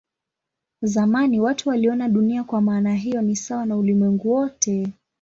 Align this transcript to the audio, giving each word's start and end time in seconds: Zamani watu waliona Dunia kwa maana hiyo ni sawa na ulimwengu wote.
Zamani 0.81 1.39
watu 1.39 1.69
waliona 1.69 2.09
Dunia 2.09 2.43
kwa 2.43 2.61
maana 2.61 2.93
hiyo 2.95 3.21
ni 3.21 3.35
sawa 3.35 3.65
na 3.65 3.77
ulimwengu 3.77 4.31
wote. 4.31 4.93